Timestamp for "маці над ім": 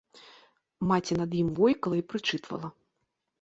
0.91-1.47